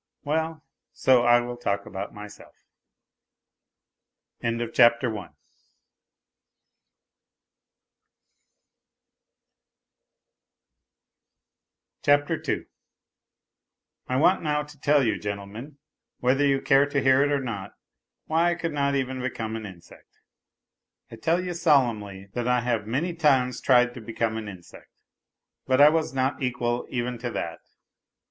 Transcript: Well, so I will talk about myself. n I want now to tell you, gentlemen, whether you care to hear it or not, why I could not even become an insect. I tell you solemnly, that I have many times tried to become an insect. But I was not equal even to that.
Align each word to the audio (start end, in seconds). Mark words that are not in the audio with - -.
Well, 0.23 0.65
so 0.93 1.21
I 1.25 1.41
will 1.41 1.57
talk 1.57 1.85
about 1.85 2.11
myself. 2.11 2.55
n 4.41 4.59
I 4.59 4.71
want 5.05 5.31
now 14.41 14.63
to 14.63 14.79
tell 14.81 15.03
you, 15.05 15.19
gentlemen, 15.19 15.77
whether 16.17 16.47
you 16.47 16.59
care 16.61 16.87
to 16.87 16.99
hear 17.03 17.21
it 17.21 17.31
or 17.31 17.39
not, 17.39 17.75
why 18.25 18.49
I 18.49 18.55
could 18.55 18.73
not 18.73 18.95
even 18.95 19.21
become 19.21 19.55
an 19.55 19.67
insect. 19.67 20.17
I 21.11 21.15
tell 21.15 21.39
you 21.43 21.53
solemnly, 21.53 22.25
that 22.33 22.47
I 22.47 22.61
have 22.61 22.87
many 22.87 23.13
times 23.13 23.61
tried 23.61 23.93
to 23.93 24.01
become 24.01 24.35
an 24.37 24.47
insect. 24.49 24.89
But 25.67 25.79
I 25.79 25.89
was 25.89 26.11
not 26.11 26.41
equal 26.41 26.87
even 26.89 27.19
to 27.19 27.29
that. 27.33 27.59